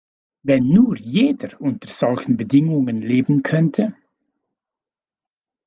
Wenn 0.41 0.67
nur 0.67 0.97
jeder 0.97 1.61
unter 1.61 1.87
solchen 1.87 2.35
Bedingungen 2.35 3.03
leben 3.03 3.43
könnte. 3.43 3.95